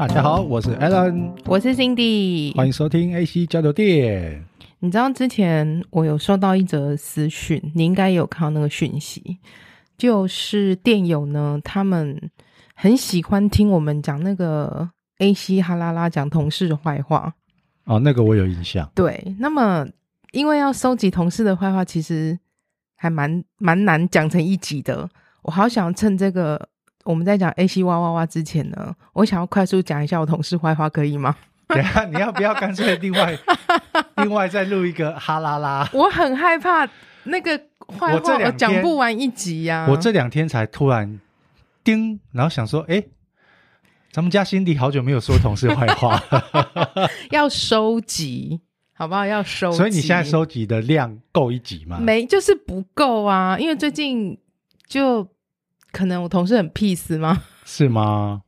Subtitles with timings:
[0.00, 4.42] 大家好，我是 Alan，我是 Cindy，欢迎收听 AC 交流电。
[4.78, 9.36] 你知道之前我有收到一则私讯，你应该有看到那个讯息，
[9.98, 12.18] 就是电友呢，他们
[12.74, 14.88] 很喜欢听我们讲那个
[15.18, 17.34] AC 哈啦啦讲同事的坏话。
[17.84, 18.90] 哦，那个我有印象。
[18.94, 19.86] 对，那么
[20.32, 22.38] 因为要收集同事的坏话，其实
[22.96, 25.06] 还蛮蛮难讲成一集的。
[25.42, 26.69] 我好想趁这个
[27.04, 31.34] 我们在讲 AC 哇哇哇之前呢，我想要快速讲一下我同事坏话，可以吗？
[31.68, 33.38] 等下你要不要干脆另外
[34.18, 35.88] 另外再录一个哈啦啦？
[35.92, 36.88] 我很害怕
[37.24, 37.56] 那个
[37.98, 39.86] 坏话，我讲不完一集呀、啊。
[39.88, 41.20] 我这两天才突然
[41.84, 43.02] 叮，然后想说，哎，
[44.10, 46.20] 咱们家 Cindy 好久没有说同事坏话，
[47.30, 48.60] 要收集
[48.92, 49.24] 好不好？
[49.24, 51.98] 要收集，所以你现在收集的量够一集吗？
[52.00, 54.36] 没，就是不够啊，因为最近
[54.88, 55.26] 就
[55.92, 57.42] 可能我同事很 peace 吗？
[57.64, 58.42] 是吗？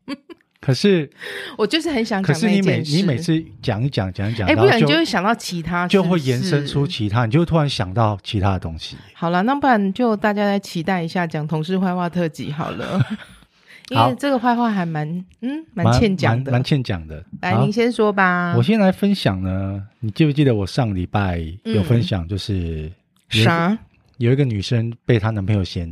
[0.61, 1.11] 可是，
[1.59, 2.33] 我就是很想讲。
[2.33, 8.97] 可是你每你每次讲一讲讲一讲，哎、欸，不然你就会想到其他，就会延伸出其他，你就会突然想到其他的东西。
[9.13, 13.05] 好了，那不然就大家再期待一下讲同事坏话特辑好了，
[13.91, 15.09] 因为这个坏话还蛮
[15.41, 17.25] 嗯蛮欠讲的，蛮欠讲的。
[17.41, 18.55] 来，您先说吧。
[18.57, 22.89] 我先来分享呢，你记不记得我上礼拜有分享，就是
[23.29, 23.79] 啥、嗯？
[24.19, 25.91] 有一个女生被她男朋友嫌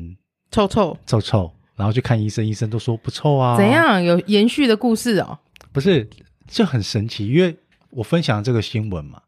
[0.51, 1.53] 臭臭臭臭。
[1.77, 3.57] 然后去看医生，医生都说不臭啊。
[3.57, 5.39] 怎样有延续的故事哦？
[5.73, 6.07] 不是，
[6.47, 7.57] 这很神奇，因为
[7.89, 9.23] 我分享这个新闻嘛。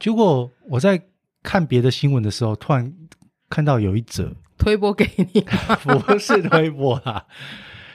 [0.00, 1.00] 结果我在
[1.44, 2.92] 看别的新闻的时候，突然
[3.48, 5.40] 看到有一则推播给你，
[6.04, 7.24] 不是推播啦，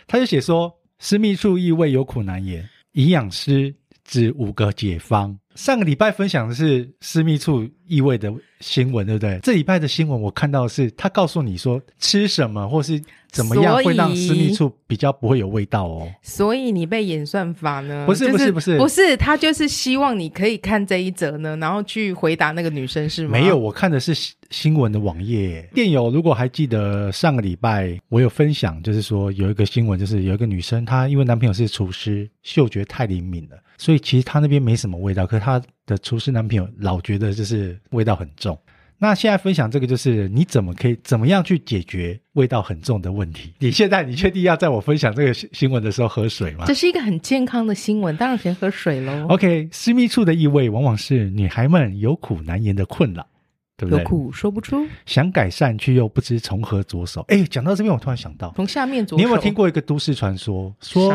[0.08, 5.38] 他就写说私密处异味有苦难言，营养师指五个解方。
[5.56, 9.40] 上个礼拜分享的是私密处异味的新闻，对不对？
[9.42, 13.02] 这礼拜的新闻我看到是，他告诉你说吃什么或是
[13.36, 16.08] 怎么样会让私密处比较不会有味道哦。
[16.22, 18.06] 所以你被演算法呢？
[18.06, 23.32] 不是不是不是不是，他就是希望你可以看这一则呢，然后去回答那个女生是吗？
[23.32, 24.14] 没有，我看的是
[24.50, 25.70] 新闻的网页。
[25.74, 33.58] 电友如果还记得上个礼拜我有分享，就是说有一个新闻，就是有一个女生她因为男朋友是厨师，嗅觉太灵敏了。
[33.78, 38.58] 所以其实她那边没什么味道，可是她的厨师男朋友老觉得就是味道很重。
[38.98, 43.54] 那现在分享这个就是你怎么可以怎么样去解决味道很重的问题？
[43.60, 46.66] 你现在你确定要在我分享这个新闻的时候喝水吗？
[46.66, 49.28] 这是一个很健康的新闻，当然先喝水喽。
[49.30, 53.28] OK，私密处的异味往往是女孩们有苦难言的困扰，
[53.76, 54.02] 对不对？
[54.02, 57.26] 有苦说不出，想改善却又不知从何着手。
[57.28, 59.18] 哎，讲到这边，我突然想到，从下面着手。
[59.18, 61.14] 你有没有听过一个都市传说，说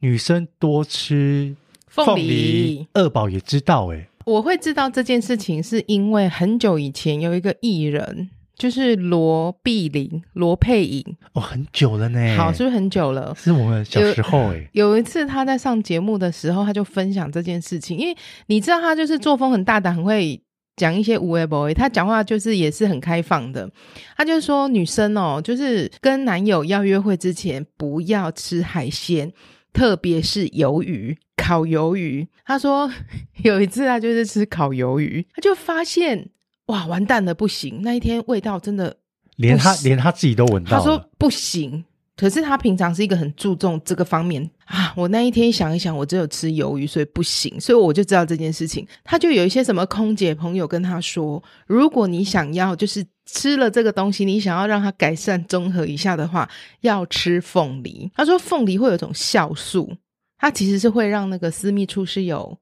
[0.00, 1.54] 女生多吃？
[1.90, 8.28] 凤梨，二宝也知道哎、欸，我会知道这件事情是因为很久以前有一个艺人，
[8.58, 11.02] 就是罗碧玲、罗佩颖
[11.32, 12.36] 哦，很久了呢。
[12.36, 13.34] 好，是不是很久了？
[13.34, 14.70] 是我们小时候哎、欸。
[14.72, 18.14] 有一次他在上节目的时候，他就分享这件事情，因为
[18.48, 20.38] 你知道他就是作风很大胆，很会
[20.76, 23.66] 讲一些有的没的，他讲话就是也是很开放的。
[24.14, 29.32] 他就说女生哦，就是跟男友要约会之前不要吃海鲜。
[29.72, 32.26] 特别是鱿鱼，烤鱿鱼。
[32.44, 32.90] 他说
[33.44, 36.30] 有一次他就是吃烤鱿鱼，他就发现
[36.66, 37.80] 哇，完蛋了，不行！
[37.82, 38.96] 那一天味道真的
[39.36, 40.78] 连他连他自己都闻到。
[40.78, 41.84] 他说不行，
[42.16, 44.92] 可是他平常是一个很注重这个方面啊。
[44.96, 48.86] 我那一天想一想，我只有吃鱿鱼，所以不行，所以我就知道这件事情。
[49.04, 53.04] 他就有一些什么空姐朋友跟他说，如果你想要就是。
[53.30, 56.48] 吃了这个东西，你想要让它改善综合一下的话，
[56.80, 58.10] 要吃凤梨。
[58.14, 59.94] 他说凤梨会有一种酵素，
[60.38, 62.58] 它其实是会让那个私密处是有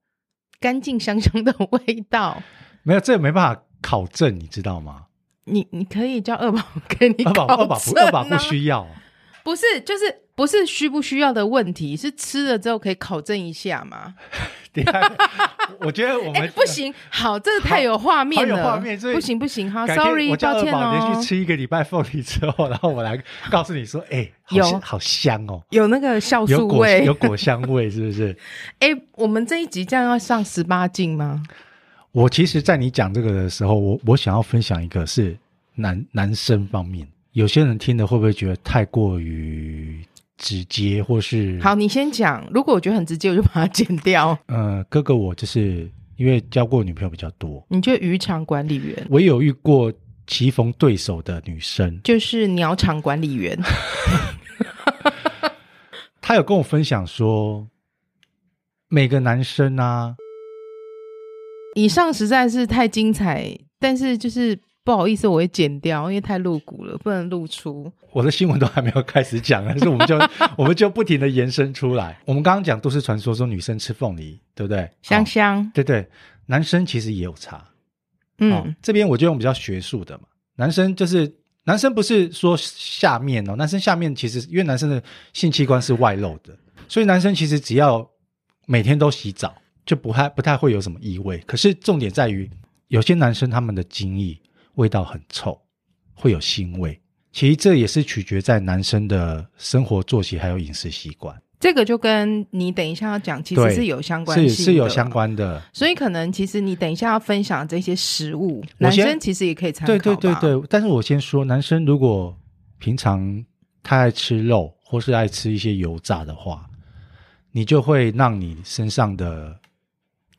[0.59, 2.43] 干净香香的味道。
[2.83, 5.05] 没有，这个没办法考证，你知道吗？
[5.45, 7.55] 你你可以叫二宝给你考证啊。
[7.55, 8.85] 二宝不，二宝不需要。
[9.47, 10.03] 不是，就是。
[10.37, 14.13] 不是需不需要的问题，是吃了之后可以考证一下吗？
[15.81, 16.93] 我觉得我们、欸、不行。
[17.09, 19.71] 好，这个太有画面了，有画面，不行不行。
[19.71, 20.91] 哈，sorry，我抱歉哦。
[20.93, 23.19] 连续吃一个礼拜凤梨之后，然后我来
[23.49, 28.37] 告诉你说，哎、欸，有好香哦，有那个酵素味，有果，有果香味，是不是？
[28.77, 31.41] 哎、欸，我们这一集这样要上十八禁吗？
[32.11, 35.35] 我其实，在你讲这个的时候，我我想要分享一个是
[35.73, 40.03] 男男生方面，有些人听的会不会觉得太过于？
[40.39, 42.47] 直接或是好，你先讲。
[42.53, 44.37] 如果我觉得很直接，我就把它剪掉。
[44.45, 47.65] 呃，哥哥，我就是因为交过女朋友比较多。
[47.69, 49.91] 你就渔场管理员，我有遇过
[50.27, 53.57] 棋逢对手的女生，就是鸟场管理员。
[56.21, 57.67] 他有跟我分享说，
[58.89, 60.15] 每个男生啊，
[61.73, 64.59] 以上实在是太精彩，但是就是。
[64.87, 67.91] 不好意思，我会剪掉，因为太露骨了，不能露出。
[68.13, 70.17] 我的新闻都还没有开始讲，但是我们就
[70.57, 72.17] 我们就不停的延伸出来。
[72.23, 74.89] 我们刚刚讲都市传说说女生吃凤梨，对不对？
[75.01, 76.07] 香香，哦、对对，
[76.45, 77.67] 男生其实也有差。
[78.37, 80.23] 嗯、哦，这边我就用比较学术的嘛，
[80.55, 81.35] 男生就是
[81.65, 86.57] 男生不是说下面哦，男生下面其实因为男生的性器官是外露的，
[86.87, 88.09] 所以男生其实只要
[88.65, 89.53] 每天都洗澡，
[89.85, 91.39] 就不太不太会有什么异味。
[91.39, 92.49] 可是重点在于，
[92.87, 94.39] 有些男生他们的精液。
[94.77, 95.59] 味道很臭，
[96.15, 96.99] 会有腥味。
[97.31, 101.39] 其实这也是取决在男生的生活作息还有饮食习惯。
[101.59, 105.61] 这个就跟你等一下要讲，其实是有相关性的，是是有相关的。
[105.73, 109.87] 所以可能其实你等一下要分享这些食物，男生其实也可以参考。
[109.87, 112.35] 对对对对，但是我先说，男生如果
[112.79, 113.43] 平常
[113.83, 116.65] 太爱吃肉或是爱吃一些油炸的话，
[117.51, 119.59] 你就会让你身上的。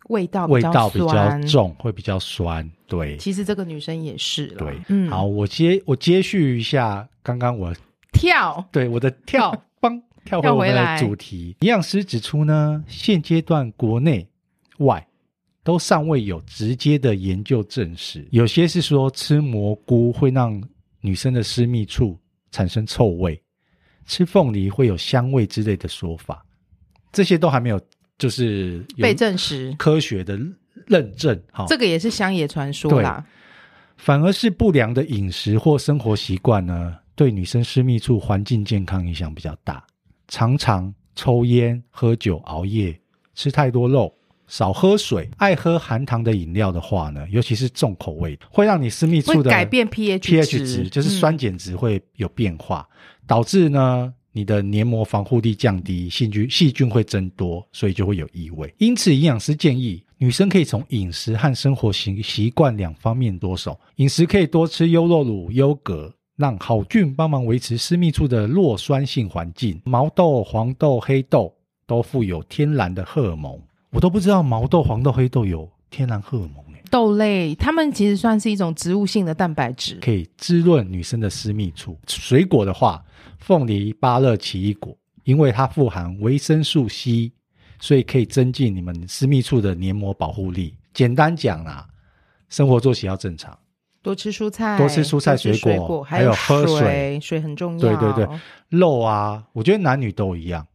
[0.08, 2.66] 味道味道比较重，会比较酸。
[2.88, 4.56] 对，其实这个女生也是了。
[4.56, 7.72] 对，嗯，好，我接我接续一下刚刚我
[8.12, 11.54] 跳，对我的跳，帮跳回我们的主题。
[11.60, 14.26] 营养师指出呢，现阶段国内
[14.78, 15.06] 外
[15.62, 20.60] 都尚未有直接的研究证实，有些是说吃蘑菇会让
[21.00, 22.18] 女生的私密处
[22.50, 23.40] 产生臭味，
[24.06, 26.44] 吃凤梨会有香味之类的说法，
[27.12, 27.80] 这些都还没有。
[28.18, 29.72] 就是被证实。
[29.78, 30.36] 科学的
[30.88, 33.24] 认证，哈，这个也是乡野传说啦。
[33.96, 39.84] 反而是不良的饮食或生活习惯呢，对女生私密处环境健康影响比较大。
[40.28, 42.98] 常常抽烟、喝酒、熬夜、
[43.34, 44.12] 吃太多肉、
[44.46, 52.96] 少喝水、爱喝含糖的饮料的话呢，尤其是重口味，会让你私密处的改变 pH pH 值，就是酸碱值会有变化，嗯、
[53.26, 54.12] 导致呢。
[54.30, 58.72] 你的黏膜防护力降低，细菌细菌会增多，所以就会有异味。
[58.78, 63.78] 因此，营养师建议女生可以从饮食和生活习习惯两方面着手。
[63.96, 69.80] 饮食可以多吃优酪乳、优格，让好菌帮忙维持私密处的弱酸性环境。
[69.84, 71.54] 毛豆、黄豆、黑豆
[71.86, 73.60] 都富有天然的荷尔蒙，
[73.90, 76.64] 我都不知道毛豆、黄豆、黑豆有天然荷尔蒙。
[76.90, 81.98] 豆类，它们其实算是一种植物性的蛋白质，可以滋润女生的私密处。
[82.08, 83.04] 水果的话，
[83.38, 87.30] 凤梨、芭乐、奇异果，因为它富含维生素 C，
[87.80, 90.74] 所以可以增进你们私密处的黏膜保护力。
[90.92, 91.86] 简单讲啦，
[92.48, 93.56] 生活作息要正常，
[94.02, 97.80] 多吃蔬菜，多吃蔬菜水果，水果还有喝水，水，很重要。
[97.80, 98.28] 对对对，
[98.68, 100.66] 肉啊，我觉得男女都一样，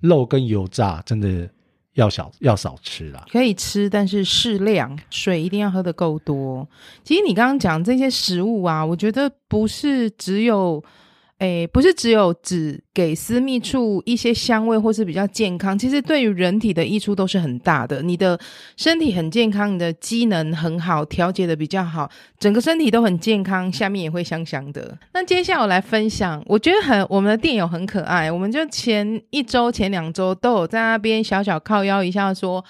[0.00, 1.48] 肉跟油炸真的。
[1.94, 6.66] 要少要少吃啦，可以吃，但是适量，水一定要喝的够多。
[7.02, 10.82] 其实你刚刚讲这些食物啊，我觉得不是只有。
[11.40, 18.02] 诶，不是只有只给私密处一些香味，或是比较健康，其实对于人体的益处都是很大的。
[18.02, 18.38] 你的
[18.76, 24.98] 身体很健康，你的机能很好，调节的比较好，整个身体都很健康，下面也会香香的。
[25.14, 32.62] 那接下来我来分享，我觉得很我们的店友很可爱，我们就前一周、前两周都有在那边小小靠腰一下说，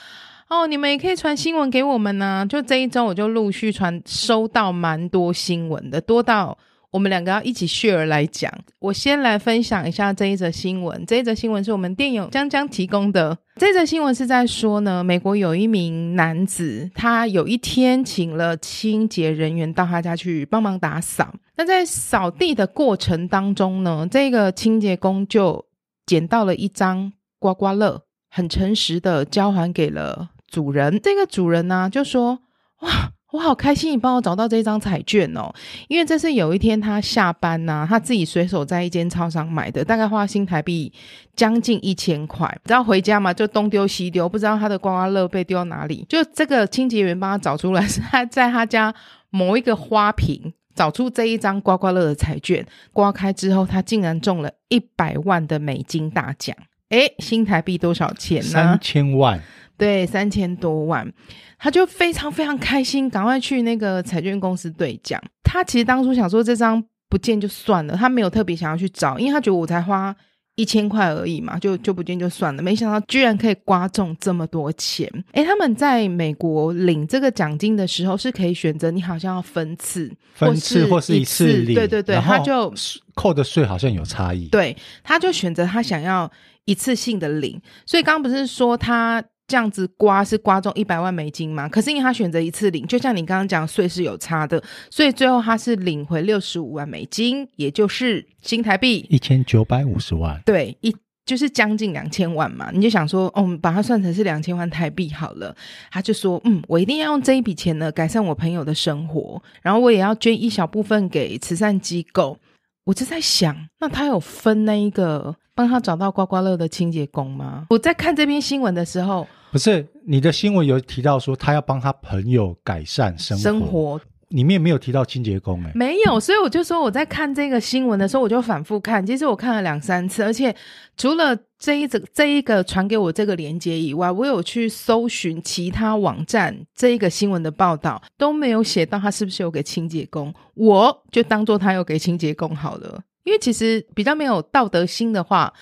[0.48, 6.56] 哦，你们也可以传新闻给我们呢、就这一周我就陆续传收到蛮多新闻的，多到。
[6.90, 8.52] 我们两个要一起 share 来讲。
[8.80, 11.04] 我先来分享一下这一则新闻。
[11.06, 13.38] 这一则新闻是我们电友江江提供的。
[13.56, 21.34] 这则新闻是在说呢，美国有一名男子，他有一天请了清洁人员到他家去帮忙打扫。
[21.56, 25.66] 那在扫地的过程当中呢，这个清洁工就
[26.06, 30.98] 捡到了一张刮刮乐，很诚实的交还给了主人。
[31.00, 32.40] 这个主人呢，就说
[32.80, 35.52] ：“哇。”我好开心，你帮我找到这张彩券哦！
[35.88, 40.92] 因为这是有一天他下班呐、他自己随手在一间超商买的，大概花新台币
[41.36, 42.52] 将近一千块。
[42.64, 46.04] 然后回家嘛，就东丢西丢，不知道他的刮刮乐被丢到哪里。
[46.08, 48.92] 就这个清洁员帮他找出来，是他在他家
[49.30, 56.56] 某一个花瓶找出这一张刮刮乐的彩券，刮开之后，他竟然中了一百万的美金大奖！
[56.88, 58.48] 诶，新台币多少钱呢？
[58.48, 59.40] 三千万。
[59.80, 61.10] 对，三千多万，
[61.58, 65.18] 他就非常非常开心，赶快去那个彩券公司兑奖。
[65.42, 70.14] 他其实当初想说这张不见就算了，他没有特别想要去找，因为他觉得我才花
[70.56, 72.62] 一千块而已嘛，就就不见就算了。
[72.62, 75.10] 没想到居然可以刮中这么多钱！
[75.32, 82.72] 诶，他们在美国领这个奖金的时候是可以选择，你好像要分次，分次或是一次领，对对对，他就
[83.14, 84.46] 扣的税好像有差异。
[84.48, 86.30] 对，他就选择他想要
[86.66, 89.24] 一次性的领，所以刚刚不是说他。
[89.50, 91.68] 这样子刮是刮中一百万美金吗？
[91.68, 100.40] 可是因为他选择一次领，就像你刚刚讲税是有差的，所以最后他是领回六十五万美金，也就是新台币一千九百五十万。
[100.46, 100.94] 对，一
[101.26, 105.52] 就是将近两千万嘛，你就想说，哦，把它算成是两千万台币好了。
[105.90, 112.38] 他就说，嗯，我一定要用这一笔钱呢改善我朋友的生活，然后我也要捐一小部分给慈善机构。
[112.84, 117.66] 我就在想，那他有分那一个帮他找到刮刮乐的清洁工吗？
[117.70, 123.42] 我在看这篇新闻的时候，不是你的新闻有提到说他要帮他朋友改善生活。
[123.42, 129.04] 生活里面没有提到清洁工哎，没有，所以我就说我在看这个新闻的时候，我就反复看。
[129.04, 130.54] 其实我看了两三次，而且
[130.96, 140.32] 除了这一则这一个传给我这个链接以外，我有去搜寻其他网站这一个新闻的报道，都没有写到他是不是有给清洁工。
[140.54, 145.52] 我就当做他有给清洁工好了，因为其实比较没有道德心的话，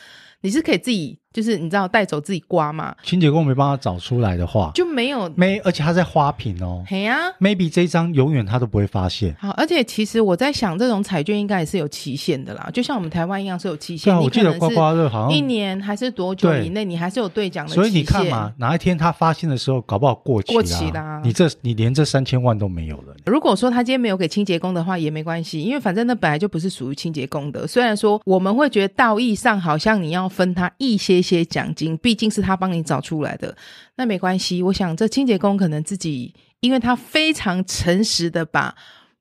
[0.43, 1.19] 你是可以自己。
[1.39, 2.93] 就是你知道带走自己刮嘛？
[3.05, 6.83] 清洁工没办法找出来的话，就没有没，而且他在花瓶哦。
[6.85, 9.33] 嘿呀，maybe 这一张永远他都不会发现。
[9.39, 14.13] 好，而且其实我在想，这种彩券应该也是有期限的啦，就像我们台湾一样是有期限。
[14.13, 17.85] 对，我记得刮刮乐好像一年还是多久以内，你还是有兑奖的期限。
[17.85, 20.53] 所以你看嘛，哪一天他发现的时候，搞不好过期。
[20.53, 23.15] 过期啦，你这你连这三千万都没有了。
[23.27, 27.65] 如果说他今天没有给清洁工的话，也没关系，因为反正那本来就不是属于清洁工的。
[27.65, 31.97] 虽然说我们会觉得道义上好像你要分他一些些奖金。
[31.99, 33.57] 毕竟是他帮你找出来的，
[33.97, 34.63] 那没关系。
[34.63, 38.75] 我想这清洁工可能自己，因为他非常诚实的把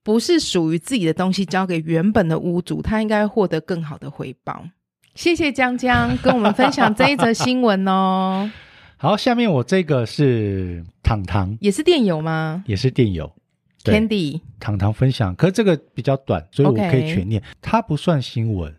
[0.04, 4.66] 不是属于自己的东西交给原本的屋主，他应该获得更好的回报。
[5.16, 8.50] 谢谢江江跟我们分享这一则新闻哦。
[8.98, 12.64] 好，下面我这个是糖糖，也是电邮吗？
[12.68, 13.32] 也是电邮
[13.84, 18.76] ，Candy 糖糖分享，可是这个比较短，所以我可以全念，它不算新闻。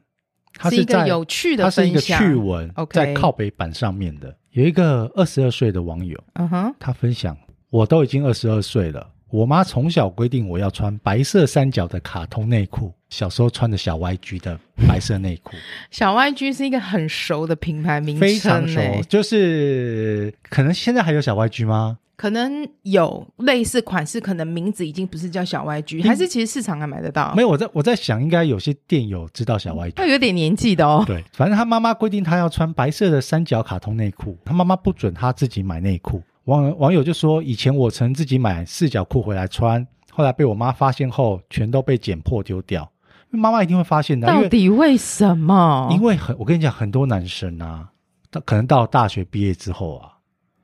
[0.54, 2.92] 它是，是一个有趣的，它是一个趣闻，Okay.
[2.92, 4.34] 在靠北版上面的。
[4.52, 7.36] 有一个二十二岁的网友，嗯哼，他分享：
[7.70, 15.52] 我都已经二十二岁了，我妈从小规定我要穿白色三角的卡通内裤，小时候穿的小 YG 的白色内裤。
[15.92, 21.98] 小 YG 是一个很熟的品牌名称，非常熟，就是可能现在还有小 YG 吗？
[22.18, 27.32] 可能有类似款式，可能名字已经不是叫小 YG，还是其实市场还买得到？
[27.36, 31.04] 没有，我在我在想，应该有些店友知道小 YG，他有点年纪的哦。
[31.06, 36.20] 对，反正他妈妈规定他要穿白色的三角卡通内裤，他妈妈不准他自己买内裤。
[36.46, 42.90] 网网友就说，以前我曾自己买四角裤回来穿，后来被我妈发现后，全都被剪破丢掉。
[43.30, 44.26] 妈妈一定会发现的。
[44.26, 45.88] 到底为什么？
[45.92, 47.88] 因为很，我跟你讲，很多男生啊，
[48.28, 50.10] 他可能到大学毕业之后啊，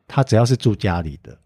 [0.08, 1.38] 他只要是住家里的。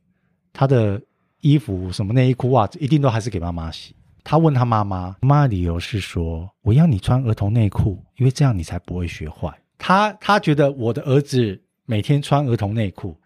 [0.59, 1.01] 他的
[1.41, 3.95] 衣服什么内衣裤袜子一定都还是给妈妈洗。
[4.25, 9.57] 他问他妈妈，妈妈理由是说，我要你穿儿童内裤，因为这样你才不会学坏。
[9.79, 13.17] 他他觉得我的儿子每天穿儿童内裤。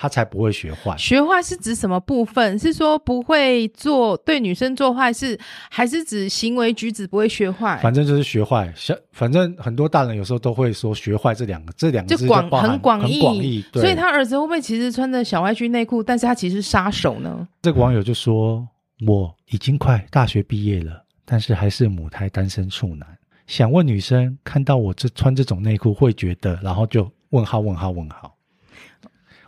[0.00, 0.96] 他才不会学坏。
[0.96, 2.58] 学坏是指什么部分？
[2.58, 5.38] 是说不会做对女生做坏事，
[5.70, 7.78] 还是指行为举止不会学坏？
[7.82, 8.72] 反正就是学坏。
[8.74, 13.20] 像反正很多大人有时候都会说学坏这两个，这两个字就广很广义。
[13.20, 13.62] 广义。
[13.74, 17.46] 所以他儿子会不会其实穿着小 YG 内裤，但是他其实是杀手呢？
[17.60, 18.66] 这个网友就说
[19.06, 23.06] ：“我已经快大学毕业了，但是还是母胎单身处男。
[23.46, 28.34] 想问女生看到我这穿这种内裤会觉得，然后就问号问号问号。”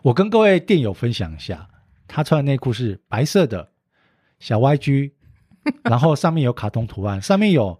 [0.02, 1.68] 我跟各位电友分享一下，
[2.08, 3.68] 他穿的内裤是白色的，
[4.40, 5.12] 小 YG，
[5.84, 7.78] 然后上面有卡通图案，上面有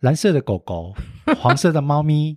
[0.00, 0.94] 蓝色的狗狗、
[1.38, 2.36] 黄色的猫咪，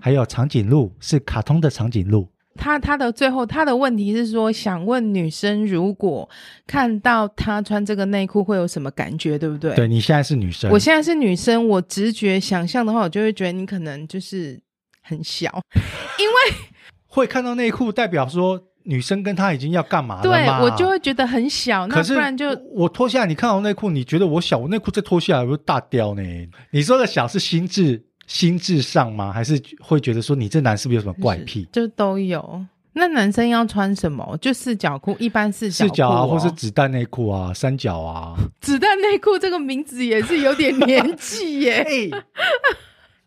[0.00, 2.28] 还有长颈鹿，是卡通的长颈鹿。
[2.54, 6.28] 他他的最后他的问题是说，想问女生如果
[6.66, 9.74] 看到他穿这个内裤会有什么感觉，对不对？
[9.74, 14.60] 对，你现在是女生，我现在是女生，我直觉想象的话，我就会觉得你可能就是
[15.02, 15.60] 很小，
[16.20, 16.69] 因为。
[17.12, 20.60] 会看到内裤，代表说女生跟他已经要干嘛了吗？
[20.60, 21.86] 对，我就会觉得很小。
[21.88, 26.22] 那不然就我脱下来，你看到内裤，你觉得我小，我内裤再脱下来，我就大掉呢？
[26.70, 29.32] 你说的小是心智心智上吗？
[29.32, 31.68] 还是会觉得说你这男是不是有什么怪癖？
[31.72, 32.64] 就都有。
[32.92, 34.36] 那男生要穿什么？
[34.40, 38.36] 就四角裤，一般四角裤、哦、四角啊，或是子弹内裤啊，三角啊。
[38.60, 42.10] 子弹内裤这个名字也是有点年纪耶。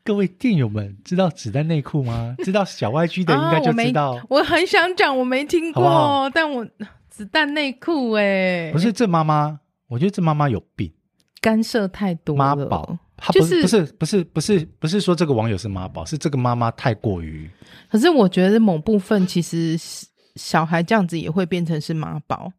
[0.03, 2.35] 各位电友们，知道子弹内裤吗？
[2.43, 4.15] 知道小 YG 的应该就知道。
[4.15, 6.67] 啊、我，我很想讲，我没听过，好好但我
[7.09, 10.91] 子弹内裤哎，不是这妈妈，我觉得这妈妈有病，
[11.39, 12.55] 干涉太多了。
[12.55, 17.49] 妈宝，她不是、就是、不是不是不是不是说这个网友是妈宝，是这个妈妈太过于。
[17.89, 19.77] 可是我觉得某部分其实
[20.35, 22.51] 小孩这样子也会变成是妈宝。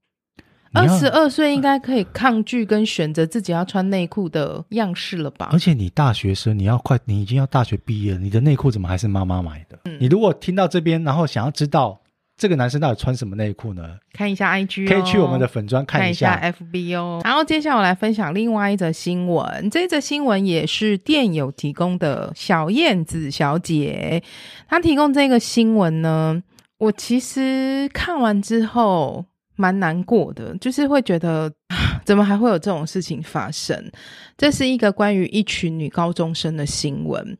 [0.74, 5.48] 二十二岁应该可以抗拒跟选择自己要穿内裤的样式了吧？
[5.52, 9.78] 而且你大学生，你要快，你已经要大学毕业了，你的内裤怎么还是妈妈买的？
[9.84, 12.00] 嗯，你如果听到这边，然后想要知道
[12.36, 13.96] 这个男生到底穿什么内裤呢？
[14.12, 17.20] 看一下 IG，、哦、可以去我们的粉专看一下，看一下 FB 哦。
[17.22, 24.22] 然后接下来我来分享另外一则新闻，这则新闻也是店友提供的，小燕子小姐
[24.68, 26.42] 她提供这个新闻呢，
[26.78, 29.24] 我其实看完之后
[29.56, 31.52] 蛮难过的，就是会觉得
[32.04, 33.90] 怎么还会有这种事情发生？
[34.36, 37.36] 这是一个关于一群女高中生的新闻。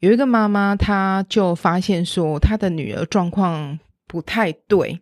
[0.00, 5.00] 有一个妈妈，她就发现说，她的女儿状况不太对，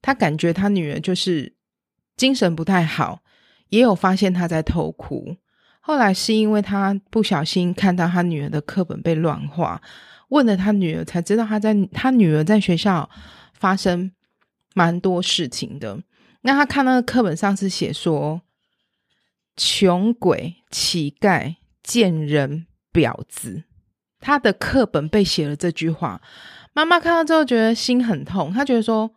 [0.00, 1.52] 她感觉她女儿就是
[2.16, 3.20] 精神不太好，
[3.68, 5.36] 也有发现她在偷哭。
[5.80, 9.80] 后来是因为她不小心看到她女儿的课本被乱画，
[10.30, 13.08] 问了她女儿，才知道她在她女儿在学校
[13.52, 14.10] 发生
[14.74, 16.02] 蛮多事情的。
[16.42, 18.40] 那他看那个课本上是写说，
[19.56, 23.64] 穷鬼、乞丐、贱人、婊子。
[24.20, 26.20] 他的课本被写了这句话，
[26.74, 28.52] 妈妈看到之后觉得心很痛。
[28.52, 29.10] 她觉得说，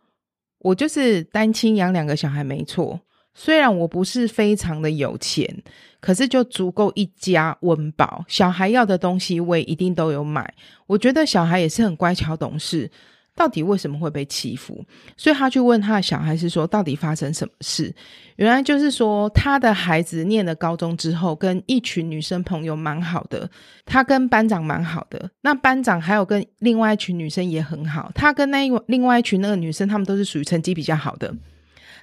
[0.60, 3.00] 我就是单亲养两个小孩没错，
[3.34, 5.62] 虽然我不是非常的有钱，
[6.00, 10.54] 可是就足够一家温饱，小孩要的东西我也一定都有买。
[10.86, 12.90] 我觉得小孩也是很乖巧懂事。
[13.36, 14.84] 到底为什么会被欺负？
[15.16, 17.94] 所以他去问他的小孩是说，到底发生什么事？
[18.36, 23.50] 原来就是说，他的孩子念了高中之后，跟一群女生朋友蛮好的，
[23.84, 31.34] 他跟班长蛮好的，那班长还有跟另外一群女生也很好，他跟那另外一群那个女生，他们都是属于成绩比较好的，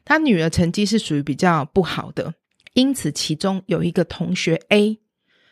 [0.04, 2.34] 他女儿成绩是属于比较不好的，
[2.74, 5.00] 因此其中有一个同学 A。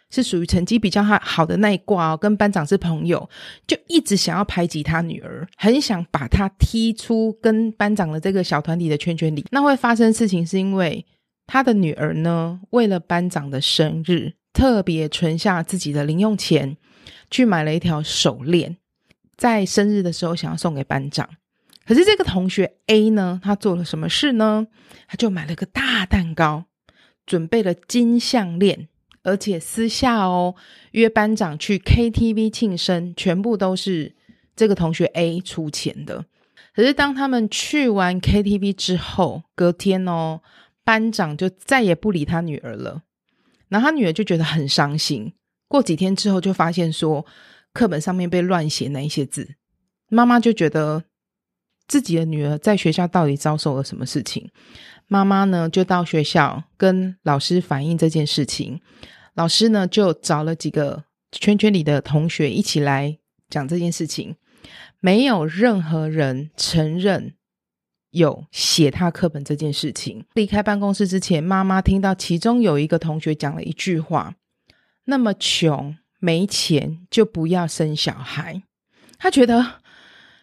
[0.10, 3.30] 是属于成绩比较好的那一挂哦，跟班长是朋友，
[3.68, 9.46] 就一直想要排挤他女儿，很想把他踢出跟班长的这个小团体的圈圈里。
[9.52, 11.06] 那会发生事情是因为
[11.46, 16.76] 他的女儿呢，为了班长的生日，特别存下自己的零用钱，
[17.30, 18.78] 去买了一条手链，
[19.38, 21.30] 在生日的时候想要送给班长。
[21.86, 24.68] 可是这个同学 A 呢，他做了什么事呢？
[25.08, 26.66] 他就买了个大蛋糕，
[27.26, 28.88] 准备了金项链。
[29.30, 30.56] 而且私下哦，
[30.92, 34.16] 约班长去 KTV 庆生，全部都是
[34.56, 36.26] 这个同学 A 出钱的。
[36.74, 40.42] 可是当他们去完 KTV 之后，隔天哦，
[40.84, 43.04] 班长就再也不理他女儿了。
[43.68, 45.32] 然后他女儿就觉得很伤心。
[45.68, 47.24] 过几天之后，就发现说
[47.74, 49.56] 课本上面被乱写那一些字，
[50.10, 51.04] 妈妈就觉得
[51.88, 54.50] 自己的女儿在学校到底遭受了什么事情。
[55.08, 58.80] 妈妈呢，就到学校跟老师反映这件事情，
[59.36, 63.18] 老师呢就找了几个圈圈里的同学一起来
[63.50, 64.36] 讲这件事情，
[65.00, 67.36] 没有任何人承认
[68.12, 70.26] 有写他课本这件事情。
[70.34, 74.36] 离开办公室之前，妈妈听到其中有一个同学讲了一句话
[75.06, 78.64] ：“那么穷没钱就不要生小孩。”
[79.18, 79.79] 他觉得。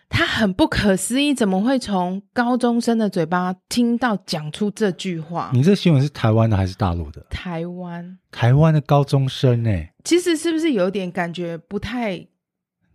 [0.09, 5.51] 他很不可思议，怎么会从高中生的嘴巴听到讲出这句话？
[5.53, 7.21] 你这新闻是台湾的还是大陆的？
[7.29, 9.71] 台湾，台湾的高中生呢？
[10.05, 12.19] 其实是不是有点感觉不太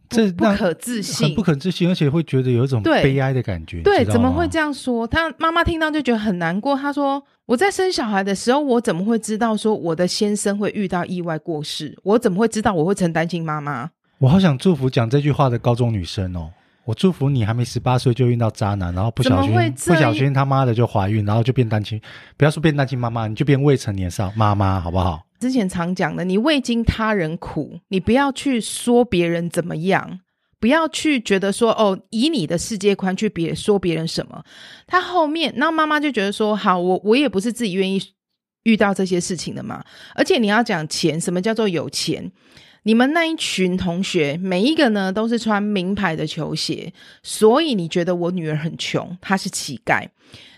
[0.08, 1.28] 不这不可置信？
[1.28, 3.82] 很不可置信，而且会觉得有一种悲哀的感觉。
[3.82, 5.06] 对，对，怎么会这样说？
[5.06, 6.76] 他妈妈听到就觉得很难过。
[6.76, 11.98] 他说：“我在生小孩的时候，我怎么会知道说我的先生会遇到意外过世？
[12.04, 16.52] 我怎么会知道我会成单亲妈妈？”我好想祝福讲这句话的高中女生哦。
[16.92, 22.00] 我祝福你还没十八岁就遇到渣男，然后不小心不小心他妈的就怀孕，然后就变单亲。
[22.36, 25.26] 不要说变单亲妈妈，你就变未成年少妈妈，好不好？
[25.40, 30.20] 之前常讲的，你未经他人苦，你不要去说别人怎么样，
[30.60, 34.44] 不要去觉得说哦，以你的世界观去别说别人什么。
[34.86, 38.02] 他后面，那妈妈就觉得说，好，我我也不是自己愿意
[38.64, 39.82] 遇到这些事情的嘛。
[40.14, 42.30] 而且你要讲钱，什么叫做有钱？
[42.84, 46.92] 你们那一群同学，每一个呢都是穿名牌的球鞋，
[47.22, 50.08] 所以你觉得我女儿很穷，她是乞丐。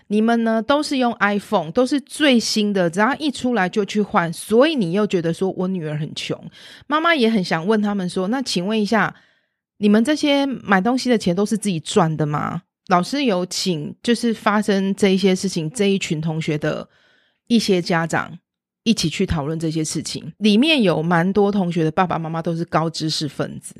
[0.08, 6.38] 你们呢都是用 iPhone，都是最新的，只要一出来就去换，所以你又觉得说我女儿很穷。
[6.86, 9.14] 妈妈也很想问他们说，那请问一下，
[9.78, 12.62] 你们这些买东西的钱都是自己赚的吗？
[12.88, 16.86] 老师有请，就是发生这一些事情，这一群同学的
[17.48, 18.38] 一些家长。
[18.84, 23.74] 一起去讨论这些事情，里面有蛮多同学的爸爸妈妈都是高知识分子，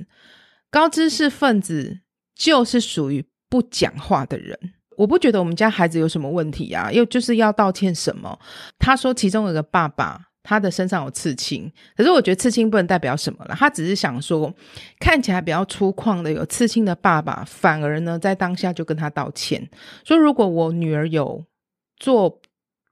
[0.71, 2.01] 高知识分子
[2.35, 4.59] 就是属于不讲话的人。
[4.97, 8.39] 我不觉得我们家孩子有什么问题啊，又就是要道歉什么？
[8.79, 14.55] 他说其中有个爸爸，他的身上有刺青，可是我觉得刺青不能代表什么了，他只是想说
[14.99, 19.69] 看起来比较粗犷的有刺青的爸爸，反而呢在当下就跟他道歉，
[20.05, 21.45] 说如果我女儿有
[21.99, 22.41] 做。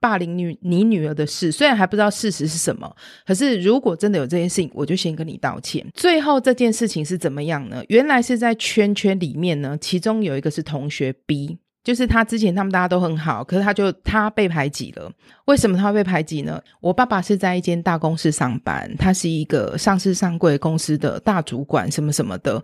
[0.02, 2.92] 霸凌女你女儿的事，虽然还不知道事实是什么，
[3.24, 5.86] 可是如果真的有这件事情，我就先跟你道歉。
[5.94, 7.80] 最后这件事情是怎么样呢？
[7.86, 15.08] 原来是在圈圈里面呢，其中有一个是同学 B，就是他之前他们大家都很好，可是他就他被排挤了。
[15.44, 16.60] 为什么他会被排挤呢？
[16.80, 22.62] 我爸爸是在一间大公司上班，他是一个上市上柜公司的大主管，什么什么的，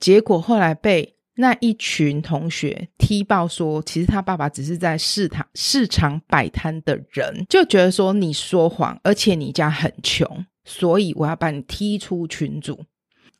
[0.00, 1.13] 结果后来被。
[1.36, 12.84] 那一群同学踢爆说，其实他爸爸只是在市场市场摆摊的人，就觉得说你说谎，而且你家很穷，所以我要把你踢出群组。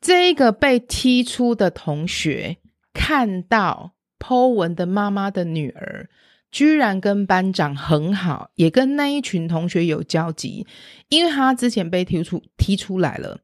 [0.01, 2.57] 这一个被踢出的同学
[2.93, 6.09] 看到 po 文的妈妈的女儿，
[6.51, 10.67] 居然跟班长很好，也跟那一群同学有交集，
[11.07, 13.39] 因为他之前被踢出踢出来了，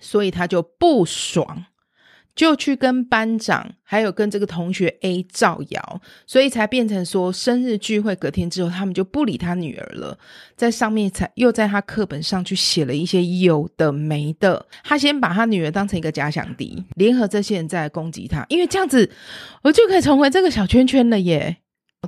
[0.00, 1.66] 所以他就不爽。
[2.36, 10.18] 就去跟班长，还有跟这个同学 A 造谣，所以才变成说生日聚会隔天之后，他们就不理他女儿了。
[10.54, 14.66] 在上面才又在他课本上去写了一些有的没的。
[14.84, 19.10] 他先把他女儿当成一个假想敌，联合这些人再来攻击他，因为这样子
[19.62, 21.56] 我就可以重回这个小圈圈了耶。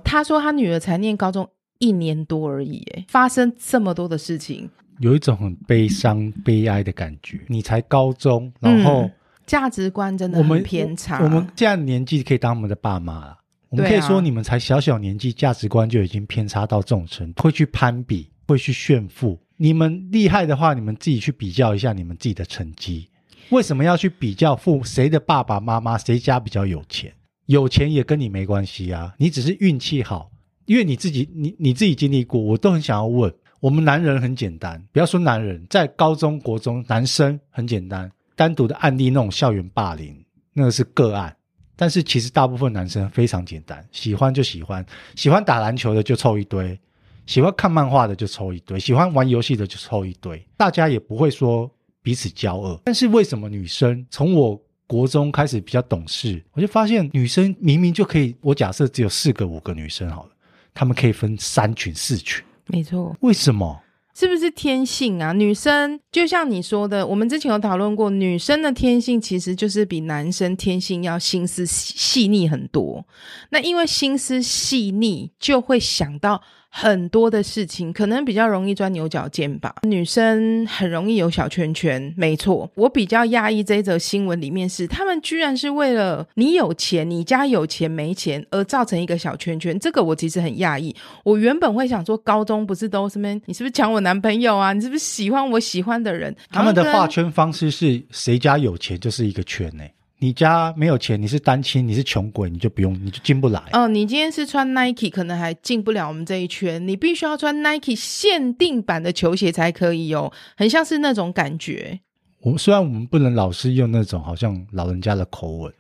[0.05, 4.69] 他说他女儿才念高中一年多而已，耶，发生这么多的事情，
[5.01, 7.41] 有一种很悲伤、悲哀的感觉。
[7.47, 9.13] 你才高中，然后、嗯。
[9.49, 11.21] 价值观真的很偏差。
[11.25, 13.39] 我们，这样年纪可以当我们的爸妈了。
[13.71, 19.39] 我们可以说，你们才小小年纪，价值观就已经偏差到这种程度，会去攀比，会去炫富。
[19.57, 23.09] 你们厉害的话，你们自己去比较一下你们自己的成绩。
[23.51, 27.13] 为什么要去比较父谁的爸爸妈妈谁家比较有钱？
[27.47, 30.31] 有钱也跟你没关系啊，你只是运气好，
[30.67, 32.41] 因为你自己你你自己经历过。
[32.41, 38.11] 我都很想要问，我们男人很简单，不要说男人，在高中国中，男生很简单。
[38.39, 40.17] 单独的案例，那种校园霸凌，
[40.53, 41.37] 那个是个案。
[41.75, 46.79] 但是其实大部分男生非常简单，喜欢就喜欢，喜欢打篮球的就凑一堆，
[47.27, 50.41] 喜欢看漫画的就凑一堆，喜欢玩游戏的就凑一堆。
[50.57, 51.69] 大家也不会说
[52.01, 52.81] 彼此交恶。
[52.85, 60.31] 但是为什么女生从我国中开始比较懂事，我就发现女生明明就可以，我假设只有四个五个女生好了，
[60.73, 62.45] 她们可以分三群四群。
[62.69, 63.17] 没错。
[63.21, 63.81] 为什么？
[64.19, 65.33] 是不是天性啊？
[65.33, 73.07] 女生就像你说的，我们之前有讨论过，女生的天性其实就是比男生天性要心思细腻很多。
[73.51, 76.43] 那因为心思细腻，就会想到。
[76.71, 82.71] 很多的事情可能比较容易钻牛角尖吧，女生很容易有小圈圈，没错。
[82.75, 90.95] 我比较讶异这一则新闻里面是，他们居然是为了你有钱，你家有钱没钱而造成一个小圈圈，这个我其实很讶异。
[91.25, 93.29] 我原本会想说，高中不是都什么？
[93.47, 94.73] 你是不是抢我男朋友啊？
[94.73, 96.35] 你是不是喜欢我喜欢的人？
[96.51, 99.83] 他们的画圈方式是谁家有钱就是一个圈呢？
[100.21, 103.63] 你家没有钱，你是单亲，你是穷鬼，你就不用，你就进不来。
[103.73, 106.87] 哦，你今天是穿 Nike，可能还进不了我们这一圈。
[106.87, 112.01] 你必须要穿 Nike 限定版的球鞋才可以哦，很像是那种感觉。
[112.41, 115.73] 我虽然我们不能老是用那种好像老人家的口吻，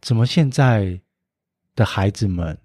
[0.00, 0.98] 怎么现在
[1.76, 2.56] 的孩子们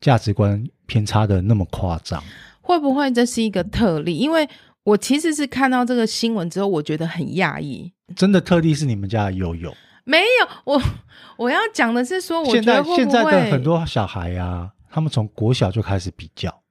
[0.00, 2.22] 价值观偏差的那么夸张？
[2.60, 4.16] 会不会这是一个特例？
[4.16, 4.48] 因为
[4.82, 7.92] 我其实是看到这个新闻之后，我觉得很讶异。
[8.16, 9.72] 真的特例是你们家的悠悠。
[10.04, 10.82] 没有，我
[11.36, 16.62] 我要讲的是说，我现在现在的很多小孩呀、啊，他们从国小就开始比较，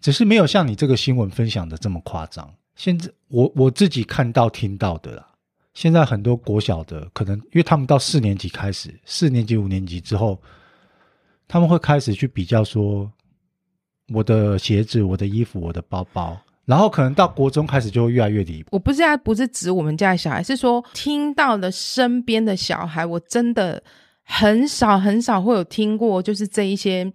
[0.00, 2.54] 只是没有像你这个新闻分享的这么夸张。
[2.76, 5.26] 现在我我自己看到听到的啦，
[5.74, 10.40] 现在很多国小的可能，因为他们到四年级开始，四年级五年级之后，
[11.48, 13.10] 他们会开始去比较说，
[14.12, 16.38] 我的鞋子、我的衣服、我的包包。
[16.66, 18.68] 然后可能到国中开始就会越来越离谱。
[18.70, 23.82] 我不是不是指我们家的小孩，是说听到了身边的小孩，我真的
[24.22, 27.10] 很少很少会有听过，就是这一些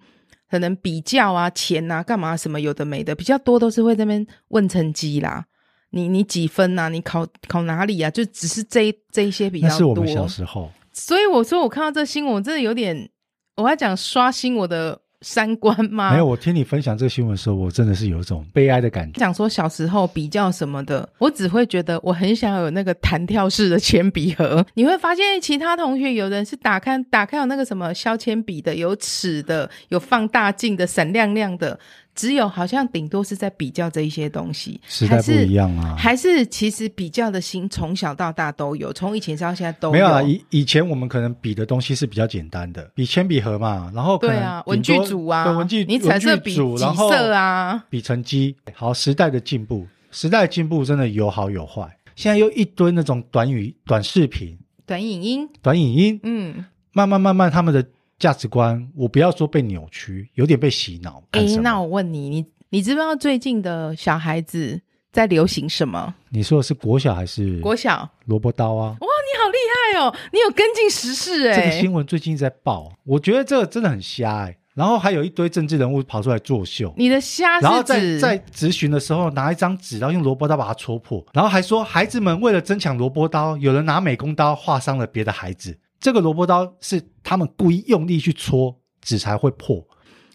[0.50, 5.46] 可能比较啊、钱啊、干嘛什么有的没的，比较多都是会在那边问成绩啦。
[5.92, 6.90] 你你几分啊？
[6.90, 8.12] 你考考哪里啊？
[8.12, 9.72] 就只是这这一些比较多。
[9.72, 10.70] 那是我们小时候。
[10.92, 13.10] 所以我说我看到这新闻，我真的有点，
[13.56, 15.00] 我要讲刷新我的。
[15.28, 16.12] 三观吗？
[16.12, 19.20] 没有，我听你分享这个新闻的时候，我真的是有一种悲哀的感觉。
[19.20, 24.64] 讲说小时候比较什么的，我只会觉得我很想有那个弹跳式的铅笔盒。
[24.76, 31.80] 你会发现，其他同学有人是打开打开有那个什么削铅笔的，有尺的，有放大镜的，闪亮亮的。
[32.16, 39.94] 只有好像顶多是在比较这一些东西，时代不一样啊，还是，其实比较的心从小到大都有，从以前到现在都有。
[39.94, 48.56] 没有啊，以以前我们可能比的东西是比较简单的，比铅笔盒嘛，然后可能对啊，文具组啊，对文具，你彩色笔几色啊，比成绩。
[48.74, 51.98] 好，时代的进步，时代的进步真的有好有坏。
[52.16, 57.86] 现在又一堆那种短语、短视频、短影音、短影音，嗯，慢慢慢慢他们的。
[58.18, 61.22] 价值观，我不要说被扭曲，有点被洗脑。
[61.32, 66.14] 哎、欸，那我问你，你你知不知道最近的小孩子在流行什么？
[66.30, 68.10] 你说的是国小还是国小？
[68.26, 68.96] 萝卜刀啊！
[69.00, 69.58] 哇，你好厉
[69.94, 70.16] 害哦！
[70.32, 71.62] 你有跟进时事哎、欸。
[71.62, 74.58] 这个新闻最近一直在报，我觉得这个真的很瞎哎、欸。
[74.74, 76.94] 然后还有一堆政治人物跑出来作秀。
[76.98, 85.78] 你的瞎是然后在在质询的时候拿一张纸，然后用萝卜刀把它戳破，然后还说孩子们为了争抢萝卜刀，有人拿美工刀划伤了别的孩子。
[86.06, 89.84] 这个萝卜刀是他们故意用力去戳纸才会破。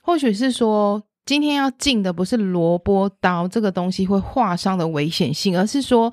[0.02, 6.12] 或许是说，今天要进的不是萝卜刀这个东西会划伤的危险性，而是说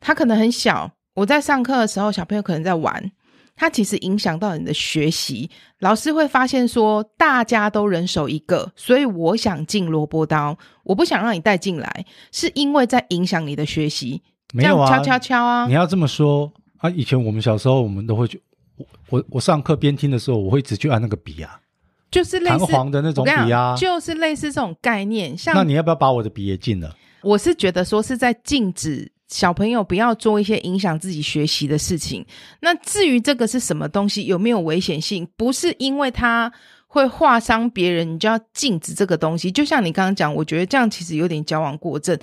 [0.00, 0.90] 它可能很小。
[1.14, 3.12] 我在上课的时候，小朋友可能在玩，
[3.54, 5.48] 它其实影响到你的学习。
[5.78, 14.20] 老师会发现说，大家都人手一个，所以我想进萝卜刀，我不想让你带进来，是因为在影响你的学习。
[14.52, 15.68] 没有啊，敲敲敲啊！
[15.68, 16.90] 你要这么说啊？
[16.90, 18.42] 以前我们小时候，我们都会去，
[18.76, 21.60] 我我我上课边听的时候，我会一直去按那个笔啊。
[22.08, 25.36] 就是类似弹簧的那种笔啊，就是类似这种概念。
[25.36, 26.94] 像那你要不要把我的笔也禁了？
[27.20, 32.24] 我是觉得说是在禁止小朋友不要做一些影响自己学习的事情。
[32.60, 36.50] 那至于这个是什么东西，有没有危险性，不是因为它
[36.86, 39.50] 会划伤别人，你就要禁止这个东西。
[39.50, 42.16] 就像你刚刚讲，我觉得这样其实有点矫枉过正。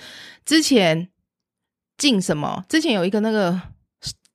[0.46, 1.10] 之前
[1.98, 2.64] 禁什么？
[2.70, 3.62] 之前有一个那个。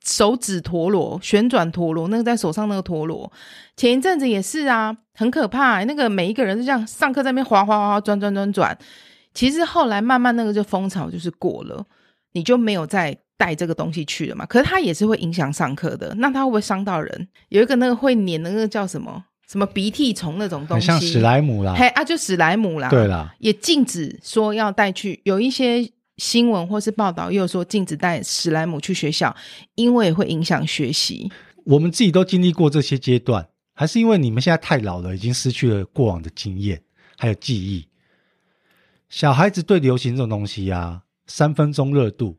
[0.09, 3.31] 手指陀螺、旋转陀螺，那个在手上那个陀螺，
[3.77, 5.85] 前一阵子也是啊，很可怕、欸。
[5.85, 8.77] 那个每一个人就这样上课在那边滑滑滑转转转转。
[9.35, 11.85] 其实后来慢慢那个就风潮就是过了，
[12.33, 14.47] 你就没有再带这个东西去了嘛。
[14.47, 17.29] 可是它也是会影响上课的，那它会不会伤到人？
[17.51, 25.87] 有一个那个会粘的那个叫什么什么鼻涕虫那种东西，像史莱姆啦，嘿啊，就史莱姆啦，对啦，也禁止说要带去，有一些。
[26.19, 29.35] 新闻或是报道又说禁止带史莱姆去学校，
[29.77, 31.33] 因为会影响学习。
[31.65, 36.83] 我们自己都经历过这些阶段，还是因为你们现在太老了，已经失去了过往的经验
[37.17, 37.87] 还有记忆。
[39.09, 42.37] 小孩子对流行这种东西啊，三分钟热度。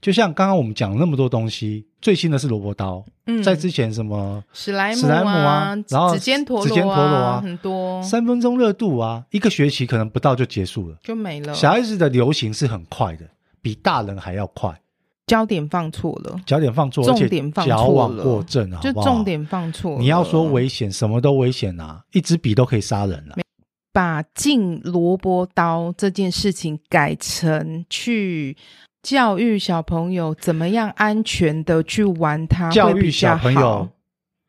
[0.00, 3.04] 就像刚刚我们讲了那么多东西，最新的是萝卜刀。
[3.26, 11.52] 嗯，在之前什么史莱姆啊，然后指尖陀螺啊，很多三分钟热度啊，一个学期可能不到就结束了，就没了。
[11.52, 13.26] 小孩子的流行是很快的，
[13.60, 14.80] 比大人还要快。
[15.26, 19.98] 焦点放错了，焦点放错，重点放错了，矫枉过正啊，就重点放错了。
[19.98, 23.36] 你要说危险，什么都危险啊，一支笔都可以杀人了。
[23.92, 28.56] 把进萝卜刀这件事情改成去。
[29.02, 33.88] 教育小朋友怎么样安全的去玩它，教育小朋友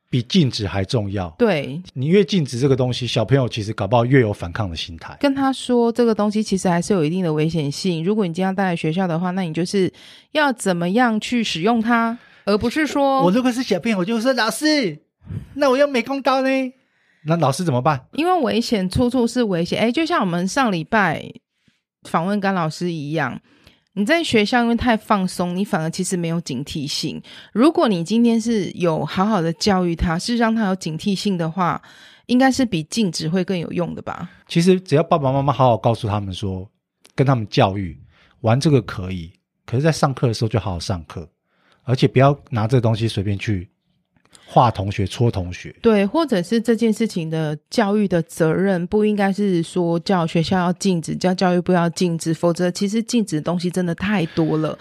[0.09, 1.29] 比禁止还重要。
[1.37, 5.15] 对，你越禁止这个东西，小朋友其实搞不好越有反抗的心态。
[5.19, 8.03] 跟他说这个东西其实还是有一定的危险性。
[8.03, 9.91] 如果你今天要带来学校的话，那你就是
[10.31, 14.99] 要怎么样去使用它，而不是说我如果是小朋友，我就说老师，
[15.53, 16.49] 那我用美工刀呢？
[17.25, 18.07] 那老师怎么办？
[18.13, 19.79] 因为危险处处是危险。
[19.79, 21.23] 哎，就像我们上礼拜
[22.09, 23.39] 访问甘老师一样。
[23.99, 27.21] 你在学校因为太放松，你反而其实没有警惕性。
[27.51, 31.81] 如果你今天是有好好的教育他，是让他有警惕性的话，
[32.27, 34.29] 应该是比禁止会更有用的吧？
[34.47, 36.65] 其实只要爸爸妈妈好好告诉他们说，
[37.13, 38.01] 跟他们教育，
[38.39, 39.29] 玩这个可以，
[39.65, 41.29] 可是在上课的时候就好好上课，
[41.83, 43.69] 而且不要拿这个东西随便去。
[44.51, 54.75] 画同学、戳同学，对，或者是这件事情的教育的责任，不应该是说叫学校要禁止，叫教育部要禁止，否则其实禁止的东西真的太多了。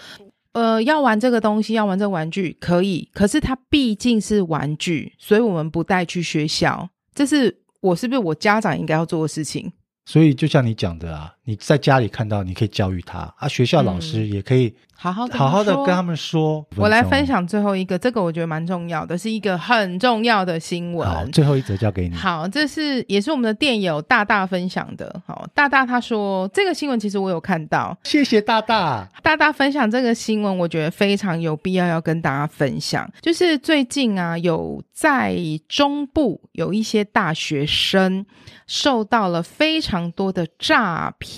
[0.52, 6.88] 呃，要玩这个东西，要玩这个玩具可以，可是它毕竟是玩具，所以我们不带去学校。
[7.14, 9.70] 这是我是不是我家长应该要做的事情？
[10.07, 14.74] 所以就像你讲的啊，你在家里看到，你可以教育他啊，学校老师也可以。
[15.00, 21.08] 好好好好的跟他们说，我来分享最后一个，这个我觉得蛮重要的，是一个很重要的新闻。
[21.08, 22.14] 好，最后一则交给你。
[22.16, 25.22] 好，这是也是我们的电友大大分享的。
[25.24, 29.08] 好，大大他说这个新闻其实我有看到，谢谢大大。
[29.22, 33.08] 大大分享这个新闻，我觉得非常有必要要跟大家分享。
[33.22, 38.26] 就是最近啊，有在中部有一些大学生
[38.66, 41.38] 受到了非常多的诈骗，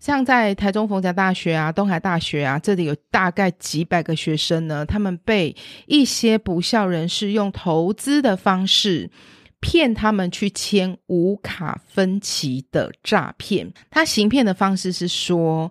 [0.00, 2.88] 像在台中逢甲大学啊、东海大学啊这里。
[2.88, 5.54] 有大概几百个学生呢，他们被
[5.86, 9.10] 一些不肖人士用投资的方式
[9.60, 13.70] 骗他们去签无卡分期的诈骗。
[13.90, 15.70] 他行骗的方式是说，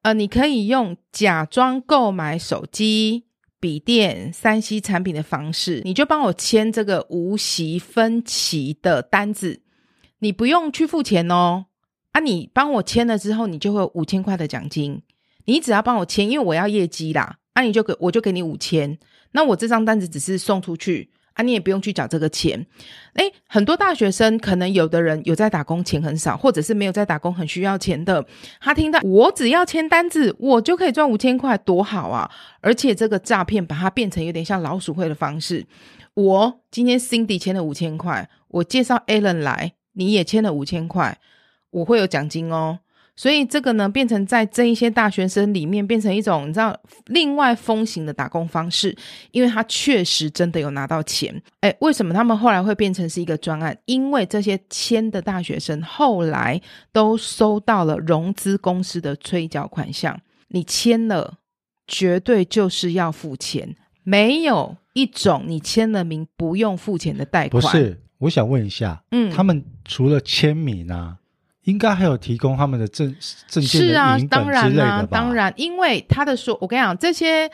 [0.00, 3.24] 呃，你可以用假装购买手机、
[3.60, 9.60] 笔电、三 C 产品的方式，你就帮我签这个无息分期的单子，
[10.20, 11.66] 你不用去付钱哦。
[12.16, 15.02] 啊，你帮我签了之后，你就会有五千块的奖金。
[15.44, 18.98] 你只要帮我签，因为我要业绩啦，啊，你就给我就给你五千，
[19.32, 22.66] 那我这张单子只是送出去啊，你也不用去缴这个钱。
[23.16, 28.26] 诶，很多大学生可能有的人有在打工，钱很少，或者是没有在打工，很需要钱的。
[28.62, 32.30] 他听到我只要签单子，我就可以赚五千块，多好啊！
[32.62, 35.66] 而且这个诈骗把它变成有点像老鼠会的方式。
[36.14, 41.18] 我今天 Cindy 签了五千块，我介绍 Alan 来，你也签了五千块，
[41.76, 42.78] 我会有奖金哦。
[43.18, 48.94] 所以这个呢，变成在这一些大学生里面，变成一种你知道另外风行的打工方式，
[49.30, 51.42] 因为他确实真的有拿到钱。
[51.62, 53.74] 诶，为什么他们后来会变成是一个专案？
[53.86, 56.60] 因为这些签的大学生后来
[56.92, 61.38] 都收到了融资公司的催缴款项，你签了，
[61.86, 67.62] 绝对就是要付钱，没有一种你签了名不用付钱的贷款。
[67.62, 71.16] 不是，我想问一下，嗯，他们除了签名啊？
[71.66, 73.14] 应该还有提供他们的证
[73.46, 73.82] 证件？
[73.82, 77.50] 是啊，当然啦、啊，当然，因为他的说，我跟你讲，这些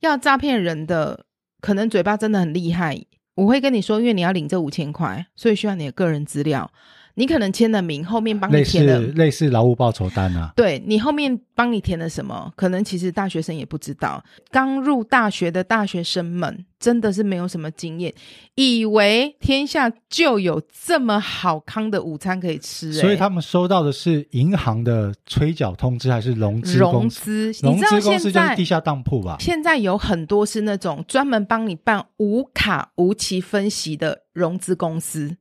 [0.00, 1.26] 要诈骗人的，
[1.60, 3.04] 可能嘴巴真的很厉害。
[3.34, 6.70] 我会跟你说，因为你要领这五千块，所以需要你的个人资料。
[7.18, 10.52] 你可能签了名，后面帮你填的类似类似劳务报酬单啊。
[10.54, 12.52] 对，你后面帮你填了什么？
[12.54, 14.22] 可能其实大学生也不知道。
[14.52, 18.14] 刚入大学的大学生们真的是没有什么经验，
[18.54, 23.00] 以为天下就有这么好康的午餐可以吃，欸。
[23.00, 27.46] 所以他们收到的是银行的催缴通知，还是融资公司？
[27.46, 29.38] 融资，融资公司就是地下当铺吧？
[29.40, 35.36] 现在有很多是那种专门帮你办无卡无期分析的融资公司。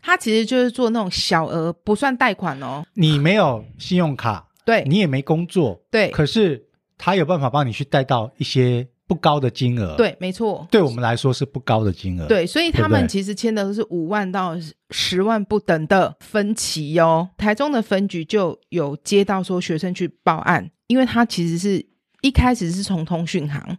[0.00, 2.84] 他其实就是做那种小额，不算贷款哦。
[2.94, 6.10] 你没有信用卡， 对，你也没工作，对。
[6.10, 6.64] 可是
[6.96, 10.66] 他有办法帮你去贷到一些不高的金额，对，没错。
[10.70, 12.46] 对我们来说是不高的金额，对。
[12.46, 14.54] 所以他们其实签的都是五万到
[14.90, 17.30] 十万不等的分期哟、哦。
[17.36, 21.84] 台中的分局就有接到说学生去报案，因为他其实是
[22.20, 23.78] 一开始是从通讯行，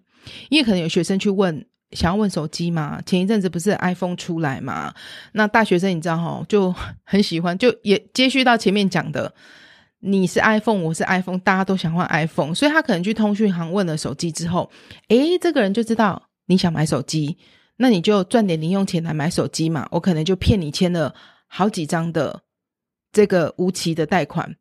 [0.49, 1.65] 因为可能有学生去问。
[1.91, 3.01] 想要问手机嘛？
[3.05, 4.93] 前一阵子不是 iPhone 出来嘛？
[5.33, 6.73] 那大学生你知道齁，就
[7.03, 9.33] 很喜欢，就也接续到前面讲的，
[9.99, 14.69] 你是 iPhone，我是 iPhone，大家都想换 iPhone，所以他可能去通讯行问了手机之后，
[15.07, 17.37] 诶，这个人就知道你想买手机，
[17.77, 19.87] 那你就赚点零用钱来买手机嘛。
[19.91, 21.15] 我可能就骗你签了
[21.47, 22.43] 好几张的
[23.11, 24.55] 这个无期的贷款，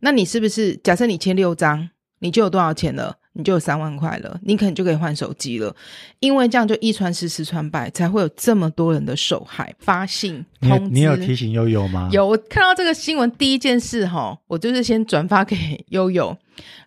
[0.00, 3.16] 那你是不是假设你签六张，你就有多少钱了？
[3.36, 5.74] 你就有三万块了，你可能就可以换手机了，
[6.20, 9.74] 因为这样就一传十，十传百，才会有这么多人的受害。
[9.80, 12.08] 发信通知，你有提醒悠悠吗？
[12.12, 16.36] 有，我看到这个新闻，第一件事哈，我就是先转发给悠悠，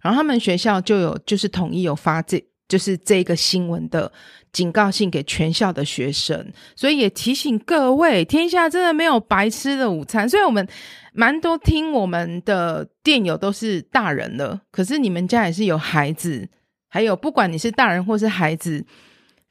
[0.01, 4.11] 然后他们学校就有就是统一有发这，就是这个新闻的
[4.57, 10.67] 警告信给全校的学生，所以也提醒各位，天下真的没有白吃的午餐，所以我们。
[11.19, 16.47] 蛮多听我们的电友都是大人了，可是你们家也是有孩子，
[16.87, 18.85] 还有不管你是大人或是孩子，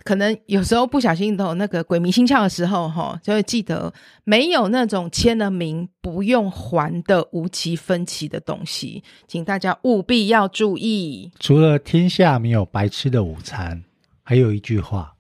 [0.05, 3.93] 可能有时候不小心都有那个鬼迷心窍的时候，哈，就会记得
[4.23, 11.33] 没有那种签了名不用还的无期分期的东西，请大家务必要注意。
[11.41, 13.83] 除了天下没有白吃的午餐，
[14.29, 15.15] 还有一句话：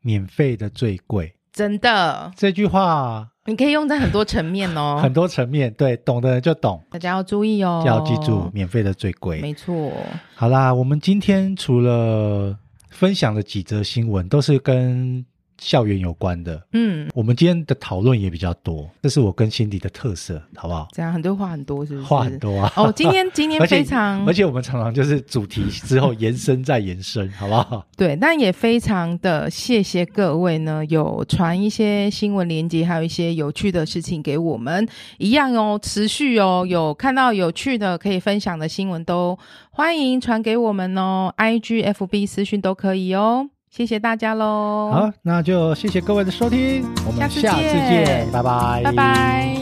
[0.00, 1.34] 免费的最贵。
[1.52, 3.28] 真的，这句话。
[3.44, 9.92] 你可以用在很多层面哦， 很多层面，对，懂的人就懂，大家要注意哦，要记住，免费的最贵，没错。
[10.34, 12.56] 好啦，我们今天除了
[12.88, 15.22] 分享的几则新闻，都是跟。
[15.60, 20.88] 校园有关的，嗯，我们今天的讨论也比较多，这是我跟辛迪的特色，好不好？
[20.92, 22.06] 这样很多话很多，是不是？
[22.06, 22.72] 话很多啊！
[22.76, 27.86] 哦，今天今天 非常而，而且我们常常就是主题之后延伸再延伸，好不好？
[27.96, 39.38] 对，但也非常的谢谢各位呢，有传一些新闻连接，还有一些有趣的事情给我们，一样哦，持续哦，有看到有趣的可以分享的新闻都
[39.70, 43.50] 欢迎传给我们哦，IG、FB 私讯都可以哦。
[43.70, 44.90] 谢谢大家喽！
[44.92, 49.59] 好，那就谢谢各位的收听，我们下次见，拜拜，拜拜。